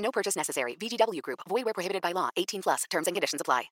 [0.00, 0.76] No purchase necessary.
[0.76, 1.40] VGW Group.
[1.48, 2.28] Void where prohibited by law.
[2.36, 2.84] 18 plus.
[2.90, 3.70] Terms and conditions apply.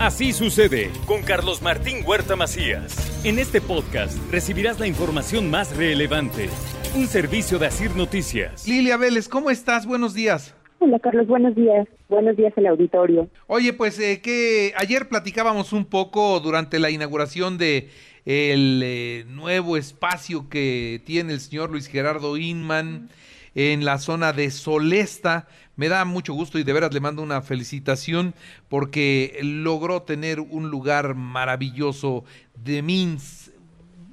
[0.00, 3.22] Así sucede con Carlos Martín Huerta Macías.
[3.22, 6.48] En este podcast recibirás la información más relevante.
[6.94, 8.66] Un servicio de Asir Noticias.
[8.66, 9.84] Lilia Vélez, ¿cómo estás?
[9.84, 10.54] Buenos días.
[10.78, 11.86] Hola Carlos, buenos días.
[12.08, 13.28] Buenos días al auditorio.
[13.46, 17.90] Oye, pues eh, que ayer platicábamos un poco durante la inauguración de
[18.24, 23.10] el eh, nuevo espacio que tiene el señor Luis Gerardo Inman
[23.54, 25.48] en la zona de Solesta.
[25.76, 28.34] Me da mucho gusto y de veras le mando una felicitación
[28.68, 33.50] porque logró tener un lugar maravilloso de Mins.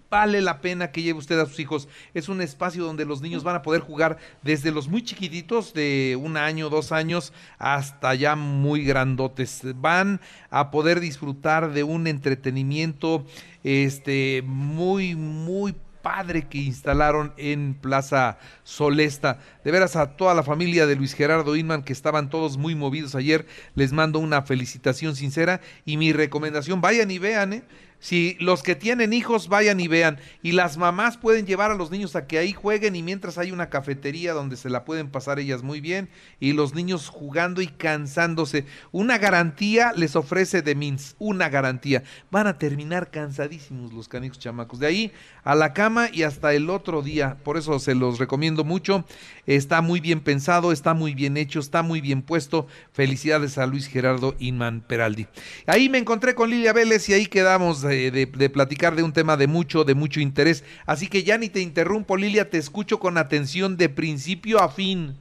[0.09, 1.89] Vale la pena que lleve usted a sus hijos.
[2.13, 6.17] Es un espacio donde los niños van a poder jugar desde los muy chiquititos, de
[6.21, 9.63] un año, dos años, hasta ya muy grandotes.
[9.75, 13.25] Van a poder disfrutar de un entretenimiento
[13.65, 15.75] este, muy, muy
[16.07, 19.39] padre que instalaron en Plaza Solesta.
[19.65, 23.13] De veras a toda la familia de Luis Gerardo Inman que estaban todos muy movidos
[23.13, 27.63] ayer, les mando una felicitación sincera y mi recomendación, vayan y vean, ¿eh?
[27.99, 31.89] Si los que tienen hijos vayan y vean y las mamás pueden llevar a los
[31.89, 35.39] niños a que ahí jueguen y mientras hay una cafetería donde se la pueden pasar
[35.39, 38.65] ellas muy bien y los niños jugando y cansándose.
[38.91, 42.03] Una garantía les ofrece de Mins, una garantía.
[42.29, 44.79] Van a terminar cansadísimos los canijos chamacos.
[44.79, 45.11] De ahí
[45.43, 47.37] a la cama y hasta el otro día.
[47.43, 49.05] Por eso se los recomiendo mucho.
[49.45, 52.67] Está muy bien pensado, está muy bien hecho, está muy bien puesto.
[52.91, 55.27] Felicidades a Luis Gerardo Inman Peraldi.
[55.65, 59.13] Ahí me encontré con Lilia Vélez y ahí quedamos de, de, de, platicar de un
[59.13, 60.63] tema de mucho, de mucho interés.
[60.85, 65.15] Así que ya ni te interrumpo, Lilia, te escucho con atención de principio a fin.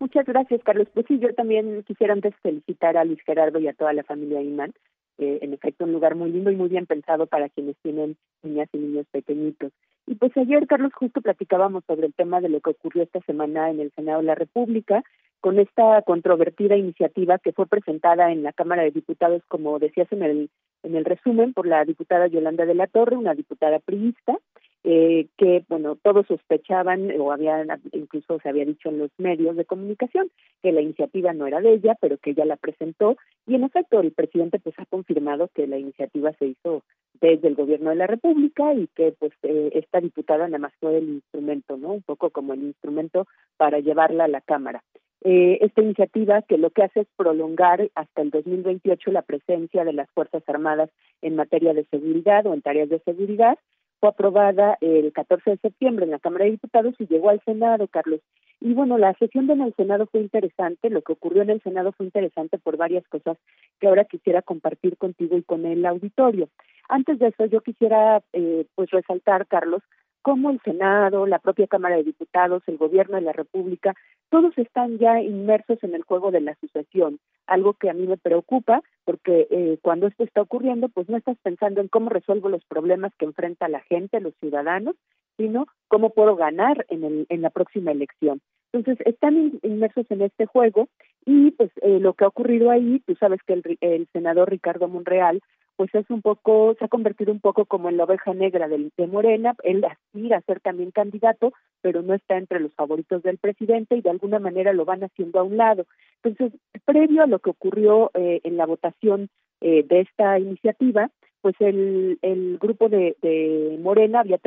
[0.00, 0.88] Muchas gracias, Carlos.
[0.94, 4.40] Pues sí, yo también quisiera antes felicitar a Luis Gerardo y a toda la familia
[4.40, 4.72] Iman.
[5.18, 8.70] Eh, en efecto, un lugar muy lindo y muy bien pensado para quienes tienen niñas
[8.72, 9.70] y niños pequeñitos.
[10.06, 13.68] Y pues ayer, Carlos, justo platicábamos sobre el tema de lo que ocurrió esta semana
[13.68, 15.04] en el Senado de la República
[15.40, 20.22] con esta controvertida iniciativa que fue presentada en la Cámara de Diputados, como decías en
[20.22, 20.50] el
[20.82, 24.38] en el resumen, por la diputada Yolanda de la Torre, una diputada priista,
[24.82, 29.66] eh, que, bueno, todos sospechaban, o habían, incluso se había dicho en los medios de
[29.66, 30.30] comunicación,
[30.62, 34.00] que la iniciativa no era de ella, pero que ella la presentó, y en efecto
[34.00, 36.82] el presidente pues ha confirmado que la iniciativa se hizo
[37.20, 40.96] desde el gobierno de la República y que pues eh, esta diputada nada más fue
[40.96, 41.92] el instrumento, ¿no?
[41.92, 43.26] Un poco como el instrumento
[43.58, 44.82] para llevarla a la Cámara.
[45.22, 49.92] Eh, esta iniciativa que lo que hace es prolongar hasta el 2028 la presencia de
[49.92, 53.58] las Fuerzas Armadas en materia de seguridad o en tareas de seguridad.
[54.00, 57.86] Fue aprobada el 14 de septiembre en la Cámara de Diputados y llegó al Senado,
[57.86, 58.20] Carlos.
[58.58, 61.92] Y bueno, la sesión en el Senado fue interesante, lo que ocurrió en el Senado
[61.92, 63.36] fue interesante por varias cosas
[63.78, 66.48] que ahora quisiera compartir contigo y con el auditorio.
[66.88, 69.82] Antes de eso, yo quisiera eh, pues resaltar, Carlos,
[70.22, 73.94] cómo el Senado, la propia Cámara de Diputados, el Gobierno de la República,
[74.30, 78.16] todos están ya inmersos en el juego de la sucesión, algo que a mí me
[78.16, 82.64] preocupa porque eh, cuando esto está ocurriendo, pues no estás pensando en cómo resuelvo los
[82.64, 84.94] problemas que enfrenta la gente, los ciudadanos,
[85.36, 88.40] sino cómo puedo ganar en, el, en la próxima elección.
[88.72, 90.88] Entonces, están inmersos en este juego
[91.26, 94.86] y pues eh, lo que ha ocurrido ahí, tú sabes que el, el senador Ricardo
[94.86, 95.40] Monreal
[95.80, 98.92] pues es un poco, se ha convertido un poco como en la oveja negra del,
[98.98, 103.38] de Morena, él aspira a ser también candidato, pero no está entre los favoritos del
[103.38, 105.86] presidente y de alguna manera lo van haciendo a un lado.
[106.22, 109.30] Entonces, previo a lo que ocurrió eh, en la votación
[109.62, 114.38] eh, de esta iniciativa, pues el, el grupo de, de Morena había,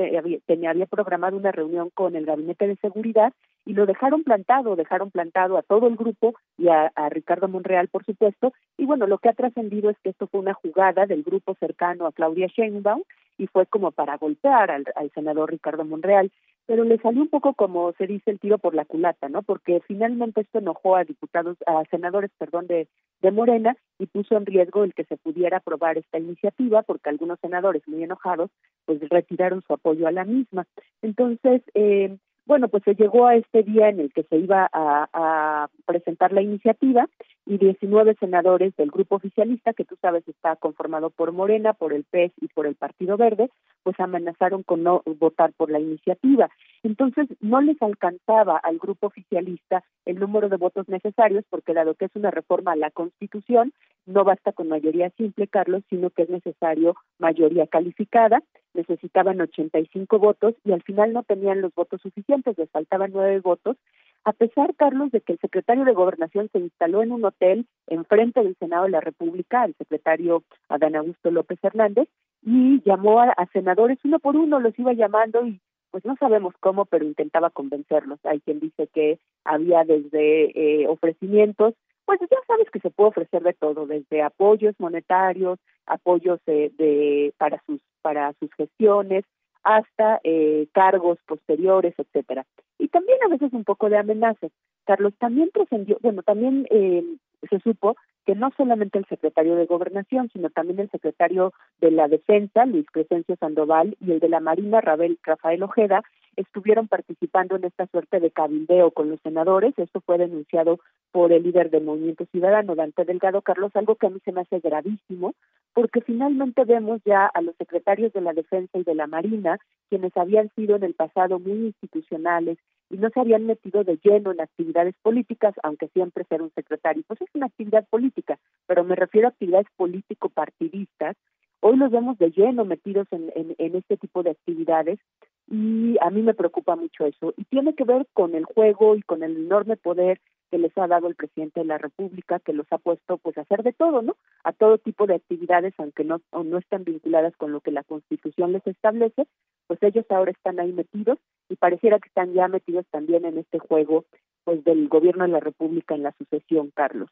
[0.46, 3.34] tenía, había programado una reunión con el Gabinete de Seguridad
[3.66, 7.88] y lo dejaron plantado, dejaron plantado a todo el grupo y a, a Ricardo Monreal,
[7.88, 8.54] por supuesto.
[8.78, 12.06] Y bueno, lo que ha trascendido es que esto fue una jugada del grupo cercano
[12.06, 13.04] a Claudia Sheinbaum
[13.38, 16.32] y fue como para golpear al, al senador Ricardo Monreal
[16.66, 19.44] pero le salió un poco como se dice el tiro por la culata, ¿no?
[19.44, 22.88] Porque finalmente esto enojó a diputados, a senadores, perdón, de,
[23.22, 27.40] de Morena y puso en riesgo el que se pudiera aprobar esta iniciativa, porque algunos
[27.40, 28.50] senadores muy enojados,
[28.86, 30.66] pues retiraron su apoyo a la misma.
[31.02, 35.68] Entonces, eh, bueno, pues se llegó a este día en el que se iba a,
[35.86, 37.08] presentar la iniciativa
[37.46, 42.04] y 19 senadores del grupo oficialista, que tú sabes está conformado por Morena, por el
[42.06, 43.50] PES y por el Partido Verde,
[43.84, 46.50] pues amenazaron con no votar por la iniciativa.
[46.84, 52.06] Entonces, no les alcanzaba al grupo oficialista el número de votos necesarios, porque dado que
[52.06, 53.74] es una reforma a la Constitución,
[54.06, 58.42] no basta con mayoría simple, Carlos, sino que es necesario mayoría calificada.
[58.74, 63.78] Necesitaban 85 votos y al final no tenían los votos suficientes, les faltaban nueve votos
[64.26, 68.42] a pesar, Carlos, de que el secretario de Gobernación se instaló en un hotel enfrente
[68.42, 72.08] del Senado de la República, el secretario Adán Augusto López Hernández,
[72.42, 75.60] y llamó a, senadores uno por uno, los iba llamando y
[75.92, 78.20] pues no sabemos cómo, pero intentaba convencerlos.
[78.24, 83.44] Hay quien dice que había desde eh, ofrecimientos, pues ya sabes que se puede ofrecer
[83.44, 89.26] de todo, desde apoyos monetarios, apoyos de para sus para sus gestiones,
[89.64, 92.46] hasta eh, cargos posteriores, etcétera.
[92.78, 94.52] Y también a veces un poco de amenazas.
[94.86, 97.04] Carlos también trascendió, bueno, también eh,
[97.50, 97.96] se supo
[98.26, 102.86] que no solamente el secretario de Gobernación, sino también el secretario de la Defensa, Luis
[102.92, 106.04] Crescencio Sandoval, y el de la Marina, Rafael Ojeda,
[106.36, 109.74] estuvieron participando en esta suerte de cabildeo con los senadores.
[109.78, 110.80] Esto fue denunciado
[111.12, 114.42] por el líder del Movimiento Ciudadano, Dante Delgado Carlos, algo que a mí se me
[114.42, 115.34] hace gravísimo,
[115.74, 119.60] porque finalmente vemos ya a los secretarios de la Defensa y de la Marina,
[119.90, 122.58] quienes habían sido en el pasado muy institucionales
[122.90, 127.04] y no se habían metido de lleno en actividades políticas, aunque siempre ser un secretario,
[127.08, 128.38] pues es una actividad política,
[128.68, 131.16] pero me refiero a actividades político-partidistas.
[131.62, 135.00] Hoy los vemos de lleno metidos en, en este tipo de actividades
[135.48, 137.34] y a mí me preocupa mucho eso.
[137.38, 140.20] Y tiene que ver con el juego y con el enorme poder
[140.54, 143.42] que les ha dado el presidente de la República, que los ha puesto pues a
[143.42, 144.18] hacer de todo, ¿no?
[144.44, 148.52] A todo tipo de actividades, aunque no, no están vinculadas con lo que la Constitución
[148.52, 149.26] les establece,
[149.66, 151.18] pues ellos ahora están ahí metidos
[151.50, 154.06] y pareciera que están ya metidos también en este juego
[154.44, 157.10] pues del gobierno de la República en la sucesión, Carlos.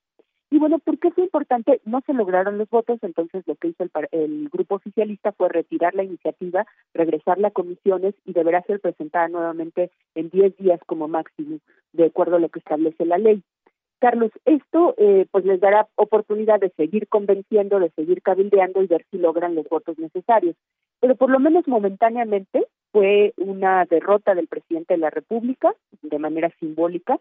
[0.51, 1.79] Y bueno, ¿por qué fue importante?
[1.85, 5.95] No se lograron los votos, entonces lo que hizo el, el grupo oficialista fue retirar
[5.95, 11.59] la iniciativa, regresarla a comisiones y deberá ser presentada nuevamente en 10 días como máximo,
[11.93, 13.41] de acuerdo a lo que establece la ley.
[13.99, 19.05] Carlos, esto eh, pues les dará oportunidad de seguir convenciendo, de seguir cabildeando y ver
[19.09, 20.57] si logran los votos necesarios.
[20.99, 26.51] Pero por lo menos momentáneamente fue una derrota del presidente de la República, de manera
[26.59, 27.19] simbólica,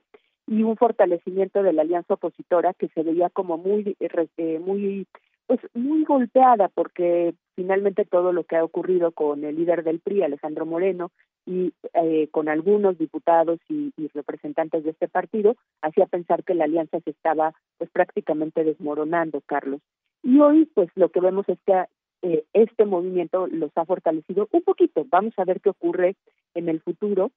[0.50, 5.06] y un fortalecimiento de la alianza opositora que se veía como muy eh, muy
[5.46, 10.24] pues muy golpeada porque finalmente todo lo que ha ocurrido con el líder del PRI
[10.24, 11.12] Alejandro Moreno
[11.46, 16.98] y eh, con algunos diputados y, representantes de este partido hacía pensar que la alianza
[17.00, 19.80] se estaba pues prácticamente desmoronando Carlos
[20.24, 21.84] y hoy pues lo que vemos es que
[22.22, 25.06] eh, este movimiento los ha fortalecido un poquito.
[25.08, 26.16] Vamos a ver qué ocurre
[26.54, 27.30] en el futuro,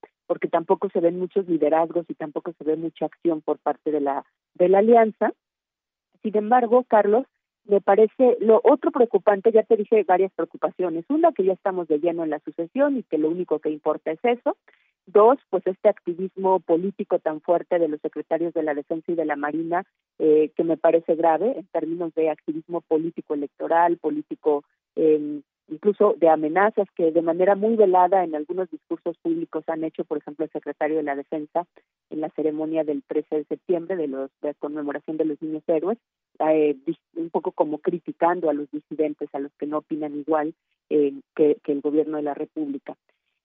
[0.53, 4.23] tampoco se ven muchos liderazgos y tampoco se ve mucha acción por parte de la
[4.53, 5.33] de la alianza.
[6.21, 7.25] Sin embargo, Carlos,
[7.65, 11.05] me parece lo otro preocupante, ya te dije varias preocupaciones.
[11.09, 14.11] Una, que ya estamos de lleno en la sucesión y que lo único que importa
[14.11, 14.55] es eso.
[15.07, 19.25] Dos, pues este activismo político tan fuerte de los secretarios de la Defensa y de
[19.25, 19.83] la Marina,
[20.19, 24.63] eh, que me parece grave en términos de activismo político electoral, político
[24.95, 30.03] eh, incluso de amenazas que de manera muy velada en algunos discursos públicos han hecho,
[30.03, 31.65] por ejemplo, el secretario de la Defensa
[32.09, 35.97] en la ceremonia del 13 de septiembre de los de conmemoración de los niños héroes,
[36.39, 36.75] eh,
[37.15, 40.53] un poco como criticando a los disidentes, a los que no opinan igual
[40.89, 42.95] eh, que, el gobierno de la República.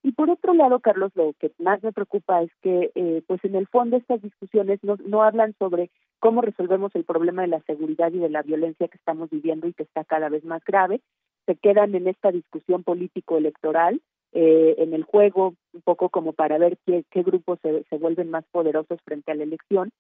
[0.03, 3.57] Y por otro lado, Carlos, lo que más me preocupa es que, eh, pues en
[3.57, 8.13] el fondo estas discusiones no, no hablan sobre cómo resolvemos el problema de la seguridad
[8.13, 11.01] y de la violencia que estamos viviendo y que está cada vez más grave,
[11.49, 14.03] se quedan en esta discusión político-electoral,
[14.33, 18.45] eh, en el juego, un poco como para ver qué, grupos se, se vuelven más
[18.53, 19.91] poderosos frente a la elección.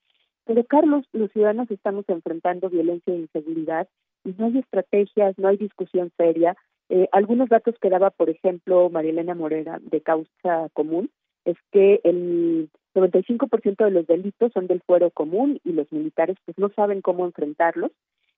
[0.45, 3.89] Pero, Carlos, los ciudadanos estamos enfrentando violencia e inseguridad
[4.25, 6.55] y no hay estrategias, no hay discusión seria.
[6.91, 11.11] Eh, algunos datos que daba, por ejemplo, Marielena Morera de Causa Común,
[11.47, 16.59] es que el 95% de los delitos son del fuero común y los militares pues
[16.59, 17.91] no saben cómo enfrentarlos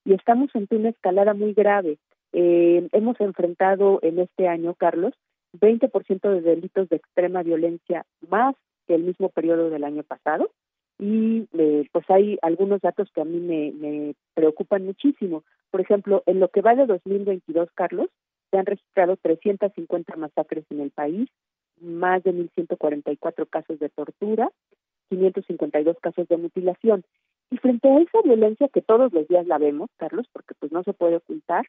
[0.04, 1.98] y estamos ante una escalada muy grave.
[2.32, 5.14] Eh, hemos enfrentado en este año, Carlos,
[5.52, 8.54] 20% de delitos de extrema violencia más
[8.86, 10.50] que el mismo periodo del año pasado
[11.00, 15.44] y eh, pues hay algunos datos que a mí me, me preocupan muchísimo.
[15.70, 18.08] Por ejemplo, en lo que va de 2022, Carlos,
[18.50, 21.30] se han registrado 350 masacres en el país,
[21.80, 24.50] más de 1.144 casos de tortura,
[25.08, 27.02] 552 casos de mutilación.
[27.50, 30.82] Y frente a esa violencia que todos los días la vemos, Carlos, porque pues no
[30.82, 31.64] se puede ocultar,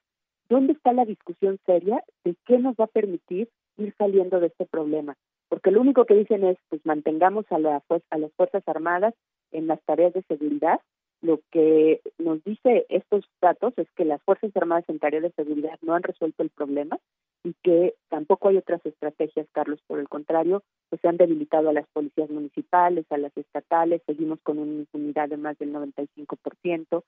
[0.52, 4.66] ¿Dónde está la discusión seria de qué nos va a permitir ir saliendo de este
[4.66, 5.16] problema?
[5.48, 9.14] Porque lo único que dicen es, pues mantengamos a, la, a las Fuerzas Armadas
[9.54, 10.82] en las tareas de seguridad,
[11.22, 15.80] lo que nos dice estos datos es que las Fuerzas Armadas en tarea de seguridad
[15.84, 17.00] no han resuelto el problema
[17.46, 19.80] y que tampoco hay otras estrategias, Carlos.
[19.88, 24.42] Por el contrario, pues se han debilitado a las policías municipales, a las estatales, seguimos
[24.44, 27.04] con una impunidad de más del 95%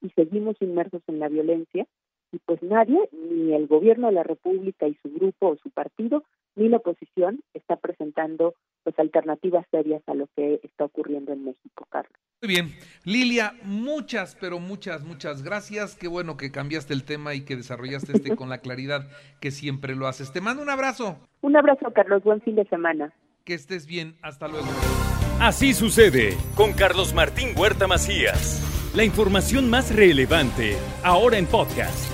[0.00, 1.88] y seguimos inmersos en la violencia
[2.34, 6.24] y pues nadie, ni el gobierno de la República y su grupo o su partido,
[6.56, 11.86] ni la oposición está presentando pues alternativas serias a lo que está ocurriendo en México,
[11.88, 12.12] Carlos.
[12.42, 12.72] Muy bien.
[13.04, 15.96] Lilia, muchas, pero muchas, muchas gracias.
[15.96, 19.08] Qué bueno que cambiaste el tema y que desarrollaste este con la claridad
[19.40, 20.32] que siempre lo haces.
[20.32, 21.16] Te mando un abrazo.
[21.40, 22.22] Un abrazo, Carlos.
[22.24, 23.14] Buen fin de semana.
[23.44, 24.16] Que estés bien.
[24.22, 24.66] Hasta luego.
[25.40, 28.60] Así sucede con Carlos Martín Huerta Macías.
[28.94, 32.13] La información más relevante, ahora en podcast.